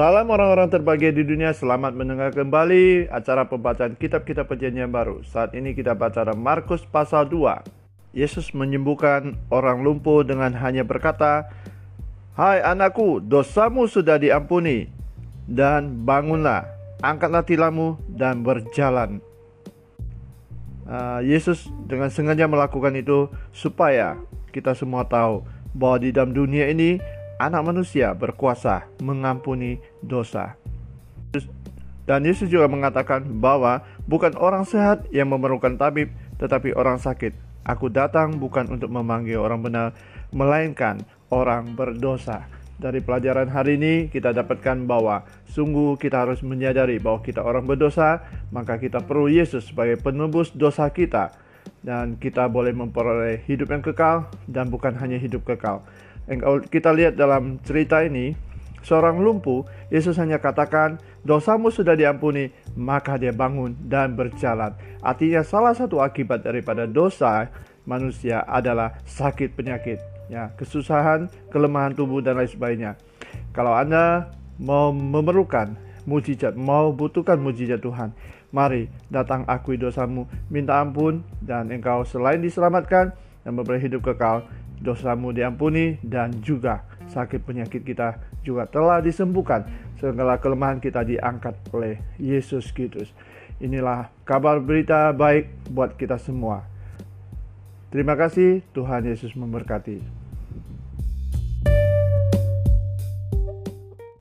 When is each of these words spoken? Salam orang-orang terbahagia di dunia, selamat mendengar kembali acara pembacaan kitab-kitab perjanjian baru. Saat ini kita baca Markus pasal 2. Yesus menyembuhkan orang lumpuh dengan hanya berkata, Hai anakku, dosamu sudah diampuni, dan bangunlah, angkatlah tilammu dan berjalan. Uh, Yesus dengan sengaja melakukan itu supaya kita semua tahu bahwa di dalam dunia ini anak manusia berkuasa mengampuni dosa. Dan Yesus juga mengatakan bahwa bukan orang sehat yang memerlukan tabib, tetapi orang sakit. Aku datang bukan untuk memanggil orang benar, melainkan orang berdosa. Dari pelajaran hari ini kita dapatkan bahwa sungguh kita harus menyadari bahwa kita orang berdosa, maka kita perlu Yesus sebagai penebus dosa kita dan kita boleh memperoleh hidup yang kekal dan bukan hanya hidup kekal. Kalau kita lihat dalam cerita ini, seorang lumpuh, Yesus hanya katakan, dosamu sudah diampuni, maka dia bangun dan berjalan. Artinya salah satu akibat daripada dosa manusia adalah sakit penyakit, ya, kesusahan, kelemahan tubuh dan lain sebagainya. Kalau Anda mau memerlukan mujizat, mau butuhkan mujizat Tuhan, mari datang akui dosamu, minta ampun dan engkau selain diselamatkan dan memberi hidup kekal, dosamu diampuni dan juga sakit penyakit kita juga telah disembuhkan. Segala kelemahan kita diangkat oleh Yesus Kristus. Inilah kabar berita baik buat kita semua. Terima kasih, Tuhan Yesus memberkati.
Salam 0.00 0.32
orang-orang 0.32 0.72
terbahagia 0.72 1.12
di 1.12 1.28
dunia, 1.28 1.52
selamat 1.52 1.92
mendengar 1.92 2.32
kembali 2.32 3.12
acara 3.12 3.44
pembacaan 3.44 4.00
kitab-kitab 4.00 4.48
perjanjian 4.48 4.88
baru. 4.88 5.20
Saat 5.28 5.52
ini 5.52 5.76
kita 5.76 5.92
baca 5.92 6.24
Markus 6.32 6.88
pasal 6.88 7.28
2. 7.28 8.16
Yesus 8.16 8.56
menyembuhkan 8.56 9.36
orang 9.52 9.84
lumpuh 9.84 10.24
dengan 10.24 10.56
hanya 10.56 10.88
berkata, 10.88 11.52
Hai 12.32 12.64
anakku, 12.64 13.20
dosamu 13.20 13.84
sudah 13.92 14.16
diampuni, 14.16 14.88
dan 15.44 15.92
bangunlah, 16.08 16.64
angkatlah 17.04 17.44
tilammu 17.44 18.00
dan 18.08 18.40
berjalan. 18.40 19.20
Uh, 20.88 21.20
Yesus 21.20 21.68
dengan 21.84 22.08
sengaja 22.08 22.48
melakukan 22.48 22.96
itu 22.96 23.28
supaya 23.52 24.16
kita 24.48 24.72
semua 24.72 25.04
tahu 25.04 25.44
bahwa 25.76 26.00
di 26.00 26.08
dalam 26.08 26.32
dunia 26.32 26.72
ini 26.72 27.19
anak 27.40 27.64
manusia 27.64 28.12
berkuasa 28.12 28.84
mengampuni 29.00 29.80
dosa. 30.04 30.60
Dan 32.04 32.26
Yesus 32.26 32.52
juga 32.52 32.68
mengatakan 32.68 33.24
bahwa 33.40 33.86
bukan 34.04 34.36
orang 34.36 34.68
sehat 34.68 35.08
yang 35.14 35.32
memerlukan 35.32 35.80
tabib, 35.80 36.12
tetapi 36.36 36.76
orang 36.76 37.00
sakit. 37.00 37.32
Aku 37.64 37.88
datang 37.88 38.36
bukan 38.36 38.66
untuk 38.68 38.90
memanggil 38.92 39.38
orang 39.38 39.62
benar, 39.62 39.86
melainkan 40.34 41.00
orang 41.30 41.72
berdosa. 41.78 42.50
Dari 42.80 43.04
pelajaran 43.04 43.52
hari 43.52 43.76
ini 43.76 43.94
kita 44.08 44.32
dapatkan 44.32 44.88
bahwa 44.88 45.28
sungguh 45.52 46.00
kita 46.00 46.24
harus 46.24 46.40
menyadari 46.40 46.96
bahwa 46.96 47.20
kita 47.20 47.44
orang 47.44 47.68
berdosa, 47.68 48.24
maka 48.48 48.80
kita 48.80 49.04
perlu 49.04 49.28
Yesus 49.28 49.68
sebagai 49.68 50.00
penebus 50.00 50.50
dosa 50.56 50.88
kita 50.88 51.30
dan 51.84 52.16
kita 52.16 52.48
boleh 52.48 52.72
memperoleh 52.72 53.44
hidup 53.44 53.68
yang 53.72 53.84
kekal 53.84 54.16
dan 54.48 54.72
bukan 54.72 54.96
hanya 54.96 55.20
hidup 55.20 55.44
kekal. 55.44 55.84
Kalau 56.26 56.60
kita 56.64 56.90
lihat 56.90 57.16
dalam 57.16 57.62
cerita 57.62 58.02
ini, 58.02 58.36
seorang 58.84 59.20
lumpuh, 59.20 59.64
Yesus 59.92 60.16
hanya 60.16 60.40
katakan, 60.40 61.00
dosamu 61.24 61.68
sudah 61.68 61.96
diampuni, 61.96 62.52
maka 62.76 63.20
dia 63.20 63.34
bangun 63.34 63.76
dan 63.88 64.16
berjalan. 64.16 64.72
Artinya 65.04 65.44
salah 65.44 65.74
satu 65.76 66.00
akibat 66.00 66.44
daripada 66.44 66.88
dosa 66.88 67.50
manusia 67.88 68.44
adalah 68.46 68.96
sakit 69.04 69.56
penyakit, 69.56 69.98
ya, 70.30 70.52
kesusahan, 70.54 71.28
kelemahan 71.50 71.96
tubuh 71.96 72.22
dan 72.22 72.38
lain 72.38 72.48
sebagainya. 72.48 72.94
Kalau 73.50 73.74
Anda 73.74 74.30
mau 74.60 74.94
memerlukan 74.94 75.74
mujizat, 76.06 76.54
mau 76.56 76.94
butuhkan 76.94 77.36
mujizat 77.36 77.82
Tuhan, 77.82 78.14
mari 78.54 78.86
datang 79.10 79.46
akui 79.46 79.76
dosamu, 79.76 80.26
minta 80.50 80.78
ampun 80.78 81.22
dan 81.42 81.70
engkau 81.70 82.06
selain 82.06 82.40
diselamatkan 82.42 83.12
dan 83.44 83.52
memberi 83.56 83.80
hidup 83.80 84.04
kekal, 84.04 84.44
dosamu 84.80 85.30
diampuni 85.30 86.00
dan 86.00 86.32
juga 86.40 86.82
sakit 87.12 87.44
penyakit 87.44 87.84
kita 87.84 88.16
juga 88.40 88.64
telah 88.66 89.04
disembuhkan. 89.04 89.68
Segala 90.00 90.40
kelemahan 90.40 90.80
kita 90.80 91.04
diangkat 91.04 91.54
oleh 91.76 92.00
Yesus 92.16 92.72
Kristus. 92.72 93.12
Inilah 93.60 94.08
kabar 94.24 94.56
berita 94.56 95.12
baik 95.12 95.52
buat 95.68 95.92
kita 96.00 96.16
semua. 96.16 96.64
Terima 97.92 98.16
kasih, 98.16 98.64
Tuhan 98.72 99.04
Yesus 99.04 99.36
memberkati. 99.36 100.19